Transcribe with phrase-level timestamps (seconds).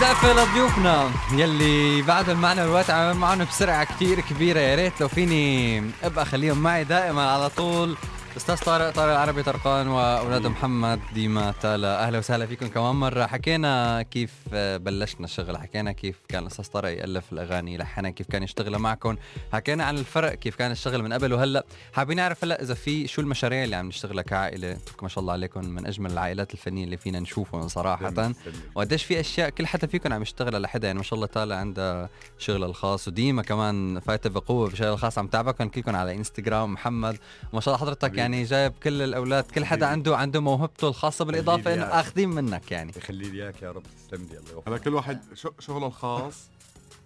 [0.00, 1.10] زقفة لضيوفنا.
[1.32, 4.60] يلي بعدهم معنا الوقت عم معهم بسرعة كتير كبيرة.
[4.60, 7.96] يا ريت لو فيني أبقى خليهم معي دائما على طول.
[8.36, 12.06] أستاذ طارق طارق العربي طرقان وأولاد محمد ديما تالا.
[12.06, 13.26] أهلا وسهلا فيكم كمان مرة.
[13.26, 18.78] حكينا كيف بلشنا الشغل حكينا كيف كان الأستاذ طارق يألف الأغاني لحنا كيف كان يشتغل
[18.78, 19.16] معكم
[19.52, 21.32] حكينا عن الفرق كيف كان الشغل من قبل.
[21.32, 24.78] وهلأ حابين نعرف هلأ إذا في شو المشاريع اللي عم نشتغلها كعائلة.
[25.02, 28.32] ما شاء الله عليكم من أجمل العائلات الفنية اللي فينا نشوفهم صراحة.
[28.74, 30.86] وقديش في أشياء كل حدا فيكم عم يشتغلها لحدا.
[30.86, 35.26] يعني ما شاء الله تالا عندها شغلها الخاص وديما كمان فايتة بقوة بشغل الخاص عم
[35.26, 37.18] تابعكم كلكم على إنستغرام محمد.
[37.52, 41.74] ما شاء الله حضرتك يعني جايب كل الأولاد كل حدا عنده عنده موهبته الخاصة بالإضافة
[41.74, 42.92] انه أخذين منك يعني.
[42.96, 44.68] يخلي لي إياك يا رب تسلم لي الله يوفقك.
[44.68, 45.20] هلا كل واحد
[45.58, 46.48] شغله الخاص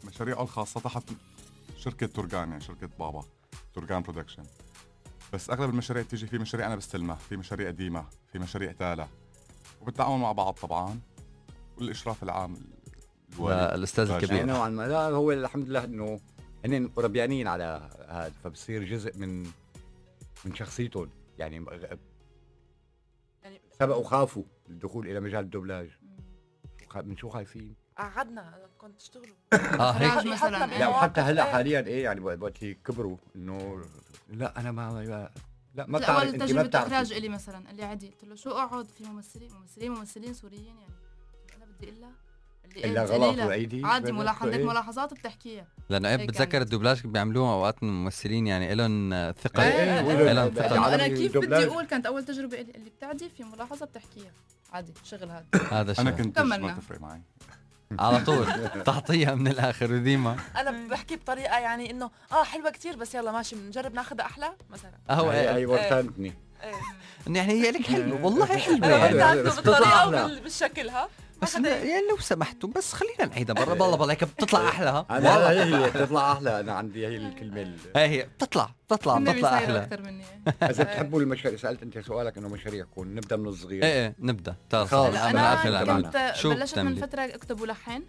[0.05, 1.03] مشاريعه الخاصة تحت
[1.79, 3.25] شركة تورجان يعني شركة بابا
[3.75, 4.43] تورجان Production.
[5.33, 9.07] بس أغلب المشاريع بتيجي في مشاريع أنا بستلمها في مشاريع قديمة في مشاريع تالا
[9.81, 11.01] وبالتعاون مع بعض طبعا
[11.79, 12.57] والإشراف العام
[13.49, 14.47] الأستاذ الكبير.
[14.47, 14.89] نوعا ما.
[14.89, 16.21] لا هو الحمد لله إنه
[16.65, 19.47] هن ربيانين على هذا فبصير جزء من
[20.45, 21.11] من شخصيتهم.
[21.39, 21.67] يعني
[23.43, 25.91] يعني سبقوا خافوا الدخول إلى مجال الدبلاج
[26.95, 32.21] من شو خايفين؟ قعدنا كنت تشتغلوا آه هيك؟ مثلا لا وحتى هلأ حاليا إيه يعني
[32.21, 33.83] وقت كبروا إنه
[34.29, 35.31] لا أنا ما
[35.75, 38.91] لا ما بتعرف أنت ما بتعرف اخراج إلي مثلا اللي عادي قلت له شو أقعد
[38.91, 40.95] في ممثلين؟ ممثلين ممثلين سوريين يعني
[41.57, 42.11] أنا بدي إلا
[42.77, 45.67] إلا غلط وايدي عادي ملاحظ عندك ملاحظات بتحكيها.
[45.89, 49.11] لأنه إيه بتذكر الدبلاج بيعملوها أوقات الممثلين يعني لهم
[49.43, 49.69] ثقة.
[50.33, 50.95] لهم ثقة.
[50.95, 54.31] أنا كيف بدي أقول كانت أول تجربة اللي بتعدي في ملاحظة بتحكيها.
[54.73, 57.23] عادي شغل هذا هذا أنا كنت ما تفرق معي.
[57.99, 58.47] على طول.
[58.85, 60.37] تعطيها من الآخر وديما.
[60.57, 64.93] أنا بحكي بطريقة يعني إنه آه حلوة كثير بس يلا ماشي بنجرب ناخذها أحلى مثلا.
[65.11, 65.55] هو إيه.
[65.55, 66.35] اي ورثتني
[67.27, 68.87] يعني هي لك حلوة والله حلوة.
[68.87, 69.43] يعني.
[69.43, 71.09] بالطريقة بالشكل ها؟
[71.43, 75.91] بس يعني لو سمحتوا بس خلينا نعيدها برا بالله بالله هيك بتطلع أحلى أنا هي
[75.91, 76.61] بتطلع أحلى.
[76.61, 78.23] أنا عندي هي الكلمة هي هي.
[78.23, 79.83] بتطلع بتطلع بتطلع أحلى.
[79.83, 80.25] أكثر مني.
[80.63, 83.83] إذا بتحبوا المشاريع سألت أنت سؤالك إنه مشاريعكم نبدأ من الصغير.
[83.83, 84.55] إيه إيه نبدأ.
[84.73, 88.03] خلص أنا كنت بلشت من فترة اكتب ولحن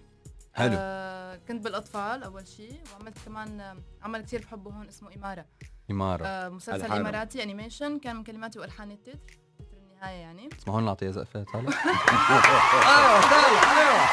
[0.54, 0.76] حلو.
[0.78, 5.46] آه كنت بالأطفال أول شيء وعملت كمان عمل كثير بحبه هون اسمه إمارة.
[5.92, 6.26] إمارة.
[6.26, 7.02] آه مسلسل الحانة.
[7.02, 9.38] إماراتي animation كان من كلماتي والحان التتر
[9.94, 10.50] النهاية يعني.
[10.60, 11.72] اسمه هون نعطيها أيوه طالع
[13.78, 14.06] أيوه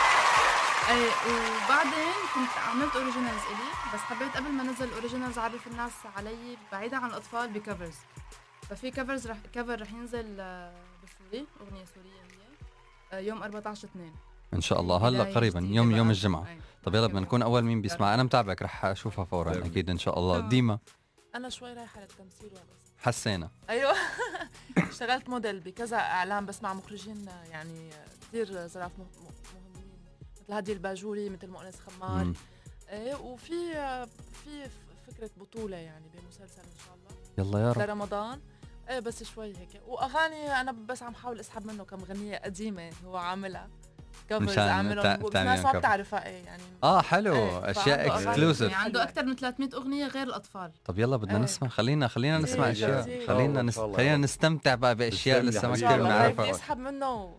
[0.91, 5.93] أي وبعدين كنت عملت originals إلي بس حبيت قبل ما نزل ال originals أعرف الناس
[6.17, 7.95] علي بعيدا عن الأطفال ب covers
[8.71, 10.73] ففي covers رح cover رح ينزل آه،
[11.05, 12.49] بسوري أغنية سورية هي.
[13.13, 14.13] آه، يوم 14 2
[14.55, 15.09] إن شاء الله.
[15.09, 16.47] هلأ قريبا يوم يوم الجمعة.
[16.85, 18.15] طب يلا بدنا نكون أول مين بيسمع.
[18.15, 20.39] أنا متابعك رح أشوفها فورا أكيد إن شاء الله.
[20.41, 20.79] ديما.
[21.35, 23.51] أنا شوي رايحة للتمثيل بس حسينا.
[23.71, 23.95] أيوه.
[24.77, 27.91] اشتغلت موديل بكذا إعلان بس مع مخرجين يعني
[28.21, 29.33] كثير زراف مهمين.
[30.43, 32.33] مثل هادي الباجوري مثل مؤنس خمار.
[32.89, 33.73] إيه وفي
[34.45, 34.69] في
[35.07, 37.11] فكرة بطولة يعني بمسلسل إن شاء الله.
[37.39, 37.83] يلا يا رب.
[37.83, 38.41] لرمضان.
[38.89, 39.83] إيه بس شوي هيك.
[39.87, 43.69] وأغاني أنا بس عم حاول أسحب منه كم غنية قديمة هو عاملها.
[44.29, 46.63] كفرز أعملهم الناس ما بتعرفها إيه يعني.
[46.85, 47.35] آه حلو.
[47.35, 50.73] إيه أشياء اكسكلوسيف يعني عنده أكثر من 300 أغنية غير الأطفال.
[50.85, 51.43] طب يلا بدنا إيه.
[51.43, 51.69] نسمع.
[51.69, 53.27] خلينا خلينا نسمع أشياء.
[53.27, 53.79] خلينا نس...
[53.79, 57.35] خلينا نستمتع بقى بأشياء لسه ما كثير بنعرفها يسحب منه.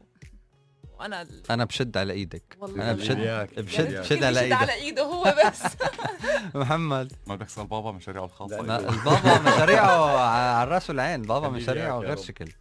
[0.99, 2.57] وأنا أنا بشد على إيدك.
[2.59, 2.83] والله.
[2.83, 3.17] أنا بشد
[3.57, 5.63] بشد بشد على إيدك على إيده هو بس.
[6.55, 7.13] محمد.
[7.27, 8.59] ما بدك تسأل بابا مشاريعه الخاصة.
[8.59, 11.21] البابا مشاريعه على الرأس والعين.
[11.21, 12.51] بابا مشاريعه غير شكل.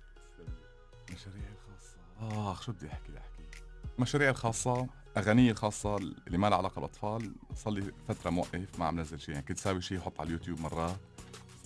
[1.12, 3.12] مشاريع الخاصه اخ شو بدي أحكي.
[3.98, 4.86] مشاريعي الخاصة
[5.16, 7.32] أغانيي الخاصة اللي ما لها علاقة بالأطفال.
[7.54, 10.60] صار لي فترة موقف ما عم نزل شيء يعني كنت ساوي شيء أحط على اليوتيوب
[10.60, 10.96] مرات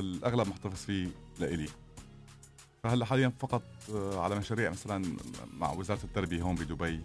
[0.00, 1.68] الأغلب محتفظ فيه لإلي.
[2.82, 3.62] فهلأ حاليا فقط
[3.94, 5.16] آه، على مشاريع مثلا
[5.52, 7.04] مع وزارة التربية هون بدبي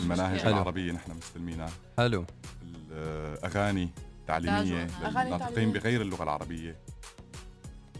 [0.00, 0.52] المناهج حلو.
[0.52, 1.70] العربية نحن مستلمينها.
[1.96, 2.24] حلو.
[2.62, 3.88] الأغاني
[4.26, 6.78] تعليمية للناطقين بغير اللغة العربية.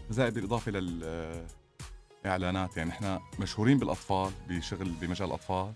[0.09, 5.73] زائد بالإضافة للإعلانات يعني نحن مشهورين بالأطفال بشغل بمجال الأطفال.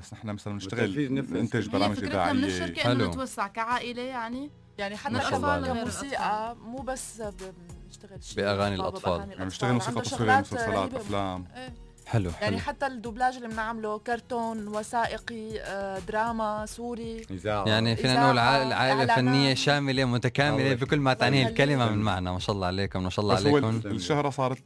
[0.00, 2.32] بس نحن مثلا نشتغل ننتج برامج إذاعية.
[2.32, 4.50] من الشركة انه نتوسع كعائلة يعني.
[4.78, 9.20] يعني حتى الأطفال كموسيقى مو بس بنشتغل بأغاني الأطفال.
[9.20, 11.46] يعني بنشتغل موسيقى تصويريه مسلسلات أفلام.
[11.56, 11.74] إيه.
[12.06, 12.58] حلو يعني حلو.
[12.58, 17.26] حتى الدوبلاج اللي بنعمله كرتون وثائقي آه، دراما سوري.
[17.30, 17.68] إذاعة.
[17.68, 22.32] يعني فينا نقول عائله فنية شاملة متكاملة بكل ما تعنيه الكلمة من معنى.
[22.32, 23.80] ما شاء الله عليكم ما شاء الله عليكم.
[23.86, 24.62] الشهرة صارت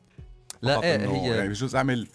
[0.62, 2.08] لا إيه هي يعني بجوز أعمل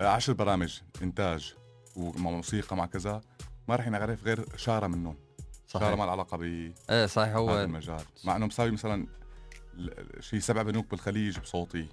[0.00, 1.54] عشر برامج إنتاج.
[1.96, 3.20] ومع موسيقى مع كذا
[3.68, 5.16] ما رح ينعرف غير شارة منهم.
[5.68, 5.88] صحيح.
[5.88, 6.42] شارة ما علاقة ب
[6.90, 8.00] إيه صحيح هو هذا المجال.
[8.24, 9.06] مع إنه مساوي مثلا
[10.20, 11.86] شيء سبع بنوك بالخليج بصوتي.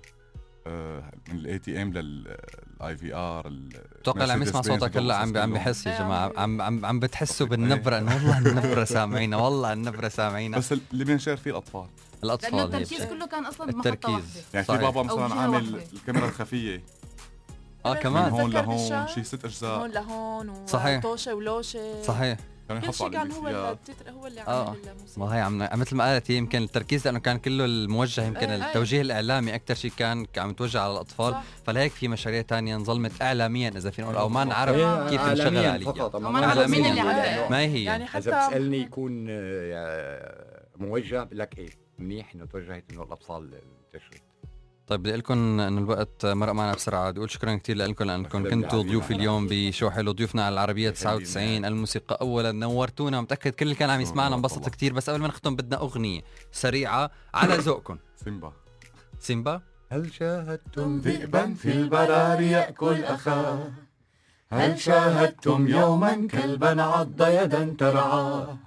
[0.67, 3.53] آه، من ال ATM لل IVR
[4.01, 7.47] أتوقع اللي عم يسمع صوتك هلأ عم عم بحس يا جماعة عم- عم عم بتحسوا
[7.47, 11.81] بالنبرة إنه والله النبرة سامعينا والله النبرة سامعينا بس اللي بينشار فيه الأطفال.
[11.81, 13.03] لأنه الأطفال هي التركيز.
[13.05, 14.13] كله كان أصلا بمحطة التركيز.
[14.15, 14.41] واحدة.
[14.53, 14.79] يعني صحيح.
[14.79, 15.81] في بابا مثلا عامل.
[15.93, 16.83] الكاميرا الخفية.
[17.85, 20.97] آه من كمان هون بتذكر لهون؟ شي ست هون اجزاء لهون صحيح.
[21.05, 22.37] وطوشه ولوشة صحيح
[22.67, 23.71] كانوا يحطوا على كان هو.
[23.71, 24.67] التتر هو اللي آه.
[24.67, 28.25] عامل الموسيقى ما هي عم مثل ما قالت هي يمكن التركيز لأنه كان كله الموجه
[28.25, 28.67] يمكن إيه، إيه.
[28.67, 31.43] التوجيه الإعلامي أكثر شيء كان عم يتوجه على الأطفال صح.
[31.65, 35.45] فلهيك في مشاريع تانية انظلمت اعلاميا إذا فينا نقول أو ما نعرف إيه، كيف نشغل
[35.45, 36.85] عالمياً عليها فقط ما نعرف مين.
[36.85, 41.69] اللي إيه، عمله ما هي يعني إذا حتى بتسألني يكون آه، موجه بقول لك إيه
[41.99, 43.61] منيح إنه توجهت إنه الأطفال
[43.93, 44.21] تشرد
[44.91, 47.09] طيب بدي لكم إنه الوقت مرق معنا بسرعة.
[47.11, 48.83] بدي أقول شكرا كثير لكم لأنكم كنتوا.
[48.83, 50.11] ضيوفي اليوم بشو حلو.
[50.11, 52.51] ضيوفنا على العربية 99 الموسيقى اولا.
[52.51, 53.21] نورتونا.
[53.21, 54.69] متأكد كل اللي كان عم يسمعنا انبسط.
[54.69, 56.21] كثير بس قبل ما نختم بدنا أغنية
[56.51, 57.97] سريعة على ذوقكم.
[58.23, 58.53] سيمبا.
[59.19, 59.61] سيمبا؟
[59.91, 63.71] هل شاهدتم ذئبا في البراري يأكل أخاه
[64.51, 68.57] هل شاهدتم يوما كلبا عض يدا ترعاه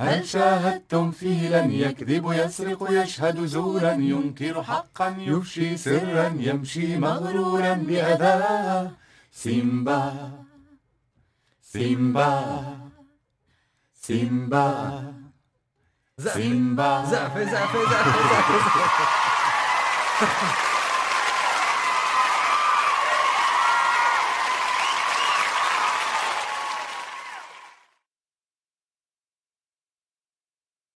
[0.00, 8.90] هل شاهدتم فيلا يكذب يسرق يشهد زورا ينكر حقا يفشي سرا يمشي مغرورا بأذاه
[9.32, 10.30] سيمبا
[11.62, 12.64] سيمبا
[13.94, 15.12] سيمبا
[16.18, 17.04] سيمبا.
[17.04, 18.20] زقفه زقفه زقفه
[20.20, 20.69] زقفه